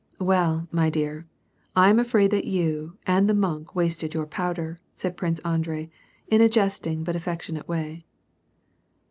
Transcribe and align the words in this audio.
"Well, 0.19 0.67
my 0.71 0.89
dear, 0.89 1.27
I 1.75 1.91
am 1.91 1.99
afraid 1.99 2.31
that 2.31 2.45
you 2.45 2.97
and 3.05 3.29
the 3.29 3.35
monk 3.35 3.75
wasted 3.75 4.15
your 4.15 4.25
powder,'^ 4.25 4.79
said 4.93 5.15
Prince 5.15 5.37
Andrei, 5.45 5.91
in 6.27 6.41
a 6.41 6.49
jesting 6.49 7.03
but 7.03 7.15
affectionate 7.15 7.67
▼ay. 7.67 8.01